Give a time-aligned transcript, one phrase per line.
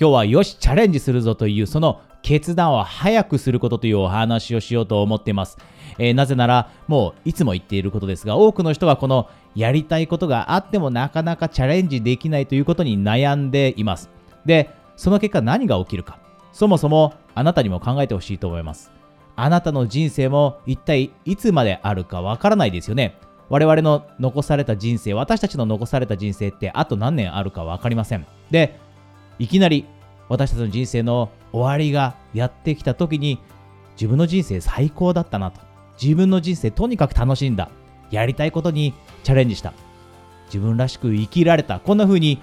[0.00, 5.58] 今日はよし、チャレンジするぞという、その決断を早くすることというお話をしようと思っています。
[5.98, 14.08] えー、なぜなら、もういつも言っていることですが、多くの人がこのやりたいことがあってもなかなかチャレンジできないということに悩んでいます。
[14.46, 16.18] で、その結果何が起きるか。
[16.54, 18.90] そもそもあなたにも考えてほしいと思います。
[19.36, 23.18] あなたの人生も一体いつまであるかわからないですよね。
[23.50, 28.24] 我々の残された人生、私たちの残された人生ってあと何年あるか分かりません。
[28.50, 28.80] で、
[29.40, 29.86] いきなり
[30.28, 33.40] 私たちの人生の終わりがやってきた時に
[33.94, 35.60] 自分の人生最高だったなと。
[36.00, 37.70] 自分の人生とにかく楽しんだ。
[38.10, 39.72] やりたいことにチャレンジした。
[40.46, 41.80] 自分らしく生きられた。
[41.80, 42.38] こんな風に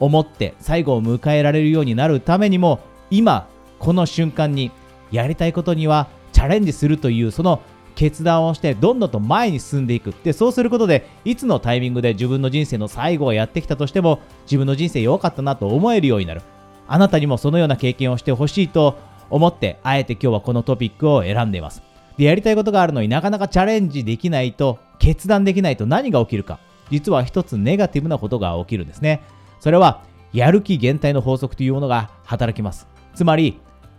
[0.00, 2.80] 思って最後を迎えられるようになるためにも
[3.10, 4.70] 今この瞬間に
[5.10, 7.60] やりたいことにはチャレンジするというその
[7.98, 16.42] 決断をしてどんどんと前に進んでいくでそうすることでいつのタイミングで自分の人生の最後がやってきたとしても自分の人生良かったなと思えるようになる。
[16.86, 18.96] あなたにもそのような経験をしてほしいと
[19.30, 21.82] 思ってあえて今日はこのトピックを選んでいます。
[22.16, 26.60] でやりたいことがあるのになかなかチャレンジできないと決断できないと何が起きるか。
[26.92, 29.22] 実は一つネガティブなことが起きるんですね。
[29.58, 32.86] それはやる気減退の法則というものが働きます。
[33.16, 33.58] つまり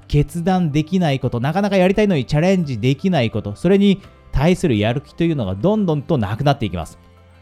[0.10, 7.00] 決断できないこと、なかなかやりたいのにチャレンジできないこと、それに対するやる気というのがどんどんとなくなっていきます。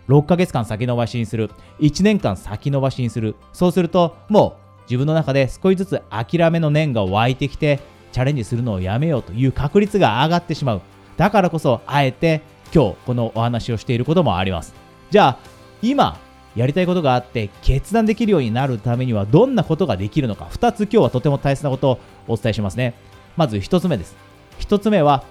[0.09, 7.79] 6ヶ月間先延ばしにする、1年間先延ばしにする、そうするともう自分の中で少しずつ諦めの念が湧いてきて、
[8.11, 10.81] チャレンジするのをやめようという確率が上がってしまう。
[11.15, 12.41] だからこそ、あえて
[12.73, 14.73] 今日このお話をしていることもあります。
[15.09, 15.37] じゃあ、
[15.81, 16.19] 今、
[16.57, 22.93] やりたいことがあって決断できるようになるためにはどんなことができるのか2つ今日はとても大切なことをお伝えしますね。
[23.35, 24.15] まず1つ目です。
[24.59, 25.23] 1つ目は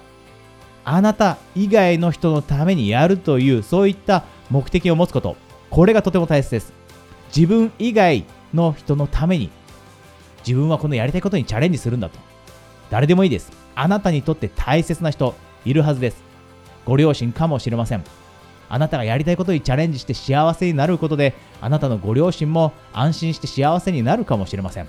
[0.85, 5.35] あなた以外の人のためにやるというそういった目的を持つこと。
[5.69, 6.73] これがとても大切です。
[7.35, 9.49] 自分以外の人のために
[10.45, 12.17] 自分はこのやりたいことにチャレンジするんだと。
[12.89, 13.51] 誰でもいいです。
[13.75, 16.23] あなたにとって大切な人いるはずです。
[16.85, 18.03] ご両親かもしれません。
[18.69, 24.87] あなたがやりたいことにチャレンジして幸せになることで、あなたのご両親も安心して幸せになるかもしれません。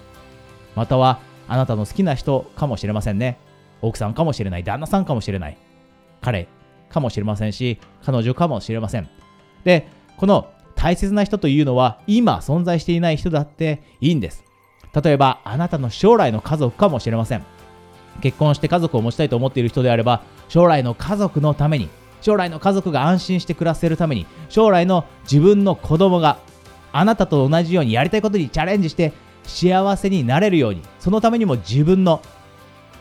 [0.76, 3.38] または、あなたの好きな人かもしれませんね。
[3.80, 5.56] 奥さんかもしれない、旦那さんかもしれない、
[6.20, 6.48] 彼
[6.90, 9.08] かもしれませんし、彼女かもしれません。
[9.64, 14.44] で、この大切な人というのは、今存在していない人だっていいんです。
[15.02, 17.44] 例えば、あなたの将来の家族かもしれません。
[18.20, 21.88] 結婚して家族を持ちたいと思っている人であれば、将来の家族のために
[22.20, 26.38] 将来の家族が安心して暮らせるために将来の自分の子供が
[26.92, 29.12] あなたと同じようにやりたいことにチャレンジして
[29.48, 32.22] 幸せになれるようにそのためにも自分の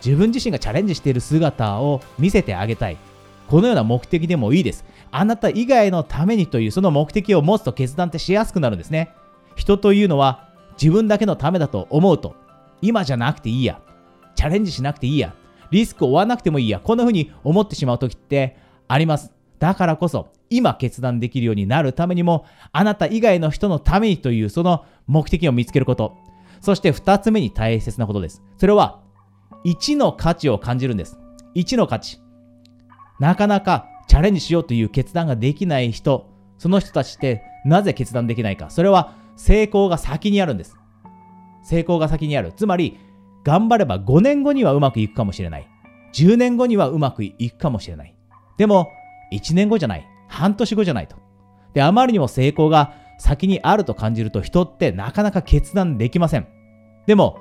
[0.03, 2.97] 自分自身がチャレンジしている姿を見せてあげたい。
[3.47, 4.85] このような目的でもいいです。
[5.11, 9.09] あなた以外のためにというその目的を持つと決断ってしやすくなるんですね。
[9.55, 10.49] 人というのは
[10.79, 12.35] 自分だけのためだと思うと
[12.81, 13.79] 今じゃなくていいや。
[14.35, 15.33] チャレンジしなくていいや。
[15.71, 16.79] リスクを負わなくてもいいや。
[16.79, 19.31] こんな風に思ってしまう時ってあります。
[19.59, 26.15] だからこそ、今決断できるようになるためにも、あなた以外の人のためにというその目的を見つけること。
[26.61, 28.43] そして二つ目に大切なことです。
[28.57, 29.01] それは、
[29.65, 31.17] 1の価値を感じるんです。
[31.55, 32.19] 1の価値。
[33.19, 38.69] なかなかチャレンジしようという決断ができない人、その人たちってなぜ決断できないか。
[38.69, 40.75] それは成功が先にあるんです。
[41.63, 42.53] 成功が先にある。
[42.55, 42.97] つまり、
[43.43, 45.67] 頑張れば5年後にはうまくいくかもしれない。
[46.13, 48.15] 10年後にはうまくいくかもしれない。
[48.57, 48.89] でも、
[49.31, 50.07] 1年後じゃない。
[50.27, 51.17] 半年後じゃないと。
[51.73, 56.47] で、あまりにも成功が先にあると感じると人ってなかなか決断できません。
[57.05, 57.39] でも、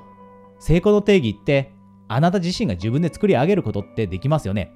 [0.59, 1.71] 成功の定義って、
[2.07, 4.71] あなた自身が自分で作り上げることってできますよね。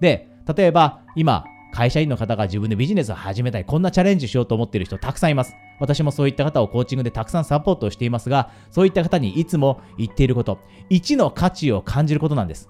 [0.00, 5.56] で、例えば、今、会社員の方が自分でビジネスを始めたい、こんなチャレンジしようと思っている人たくさんいます。
[5.80, 10.60] 私もそういった方をコーチングでたくさんサポートをしていますが、そういった方にいつも言っていること、
[10.90, 12.68] 1の価値を感じることなんです。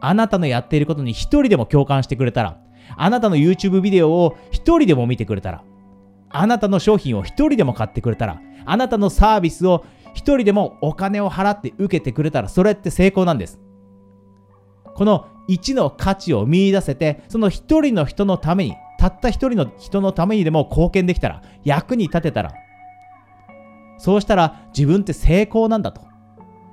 [0.00, 2.60] あなたのやっていることに一人でも共感してくれたら、
[2.96, 5.64] あなたの YouTube ビデオを一人でも見てくれたら、
[6.30, 9.84] あなたの商品を一人でも買ってくれたら、あなたのサービスを
[10.14, 13.60] 一人でもお金を払って受けてくれたら、それって成功なんです。
[14.94, 22.52] この1の価値を見出せて、その一人の人のために、たった一人の人のためにでも貢献できたら、役に立てたら、
[23.96, 26.02] そうしたら自分って成功なんだと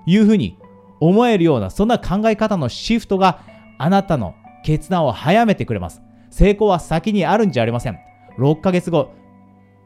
[0.06, 0.60] いうふうに
[1.00, 3.42] 思えるような、そんな考え方のシフトが
[3.78, 6.02] あなたの決断を早めてくれます。
[6.30, 8.00] 成功は先にあるんじゃありません。
[8.38, 9.12] 6ヶ月後、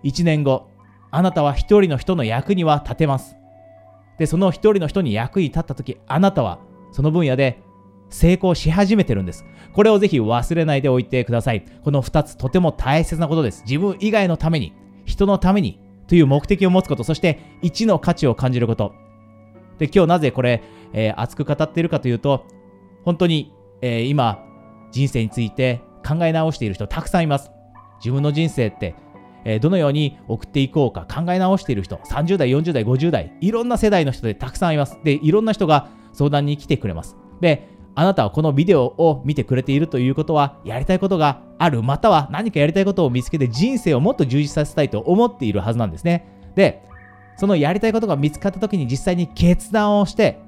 [0.04, 0.68] 1年後、
[1.12, 3.36] あなたは一人の人の役には立てます。
[4.18, 6.60] で、その一人の人に役に立った時、あなたは
[6.92, 7.62] その分野で
[8.10, 9.46] 成功し始めてるんです。
[9.74, 11.66] これをぜひ忘れないでおいてください。
[11.84, 13.64] この2つとても大切なことです。
[13.66, 14.74] 自分以外のために、
[15.06, 18.94] 人のためにという目的を持つこと、そして1の価値を感じること。
[19.78, 22.46] で、今日なぜこれ、えー、熱く語っているかというと、
[23.06, 24.44] 本当に、えー、今、
[24.92, 27.52] 人生について考え直している人たくさんいます。
[28.00, 28.96] 自分の人生って、
[29.46, 34.98] えー、どのように送っていこうか考え直している人、30代、40代、50代、いろんな世代の人でたくさんいます。
[35.04, 37.16] で、いろんな人が相談に来てくれます。
[37.42, 46.26] で、あなたはこのビデオを見てくれているということは、やりたいことがある、または何かやりたいことを見つけて人生をもっと充実させたいと思っているはずなんですね。
[46.56, 46.84] で、
[47.36, 50.40] そのやりたいことが見つかった時に実際に決断をして、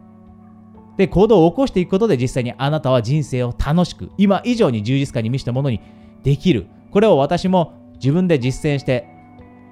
[0.97, 5.81] で、行動を起こしていくことで実際にあなたは人生を楽しく、今以上に充実感に満ちたものに
[6.23, 6.67] できる。
[6.91, 9.07] これを私も自分で実践して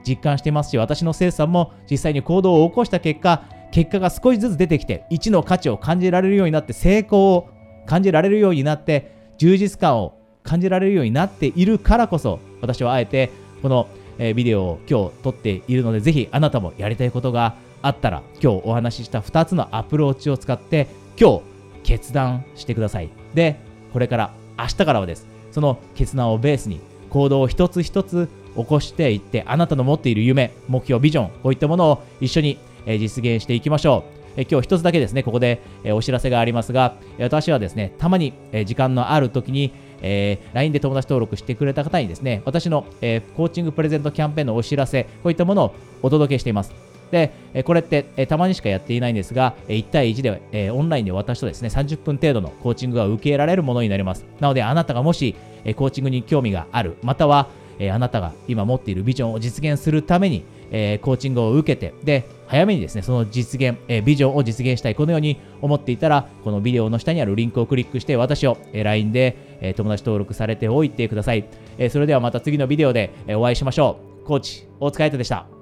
[0.08, 7.50] 実感していますし、私の生産も実際に行動を起こした結果、結果が少しずつ出てきて、1の価値を感じられるようになって、成功を
[7.86, 13.30] 感じられるようになって、充実感を感じられるようになっているからこそ、私はあえて
[13.62, 13.88] この
[14.36, 20.88] ビデオを今日撮っているので、ぜひあなたもやりたいことがあったら、今日お話しした2つのアプローチを使って、
[21.20, 21.42] 今日
[21.84, 23.10] 決断してください。
[23.34, 23.60] で、
[23.94, 25.28] これから、明日からはです。
[25.52, 26.80] その決断をベースに
[27.10, 34.20] 行動を一つ一つ起こしていって、あなたの持っている夢、目標、ビジョン、こういったものを一緒に実現していきましょう。
[34.38, 39.72] え今日一つだけですね、ここで、えお知らせがありますが、私はですね、たまに、え時間のある時に、
[40.02, 46.89] えー、LINE で友達登録してくれた方にですね、私の、えー、コーチングプレゼントキャンペーンのお知らせ、こういったものをお届けしています。
[47.12, 54.26] で、えこれって、えたまにしかやっていないんですが、1対1で、えオンラインで私とですね、30分程度のコーチングが受けられるものになります。
[54.40, 55.36] なので、あなたがもし、
[55.66, 57.48] えコーチングに興味がある、または、
[57.80, 71.46] えあなたが今持っているビジョンを実現するために、えコーチングを受けて、で、早めにですね、その実現、えビジョンを実現したい、このように思っていたら、このビデオの下にあるリンクをクリックして、私を、え LINE で、え友達登録されておいてください。
[71.78, 74.26] えそれではまた次のビデオで、えお会いしましょう。
[74.26, 75.59] コーチ、大塚愛斗でした。